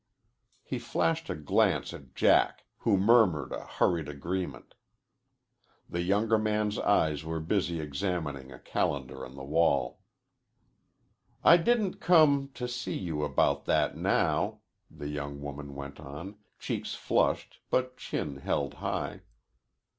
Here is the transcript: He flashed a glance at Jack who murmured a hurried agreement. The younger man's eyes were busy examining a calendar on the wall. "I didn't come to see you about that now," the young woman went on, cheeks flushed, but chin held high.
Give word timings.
He 0.63 0.79
flashed 0.79 1.29
a 1.29 1.35
glance 1.35 1.93
at 1.93 2.15
Jack 2.15 2.65
who 2.79 2.97
murmured 2.97 3.51
a 3.51 3.67
hurried 3.67 4.09
agreement. 4.09 4.73
The 5.87 6.01
younger 6.01 6.39
man's 6.39 6.79
eyes 6.79 7.23
were 7.23 7.39
busy 7.39 7.79
examining 7.79 8.51
a 8.51 8.57
calendar 8.57 9.23
on 9.23 9.35
the 9.35 9.43
wall. 9.43 9.99
"I 11.43 11.57
didn't 11.57 11.99
come 12.01 12.49
to 12.55 12.67
see 12.67 12.97
you 12.97 13.21
about 13.23 13.65
that 13.65 13.95
now," 13.95 14.61
the 14.89 15.07
young 15.09 15.39
woman 15.39 15.75
went 15.75 15.99
on, 15.99 16.39
cheeks 16.57 16.95
flushed, 16.95 17.59
but 17.69 17.95
chin 17.95 18.37
held 18.37 18.73
high. 18.81 19.21